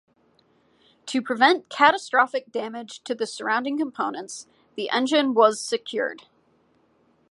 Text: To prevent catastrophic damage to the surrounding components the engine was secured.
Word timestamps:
To 1.05 1.21
prevent 1.21 1.69
catastrophic 1.69 2.51
damage 2.51 3.03
to 3.03 3.13
the 3.13 3.27
surrounding 3.27 3.77
components 3.77 4.47
the 4.75 4.89
engine 4.89 5.35
was 5.35 5.61
secured. 5.63 6.23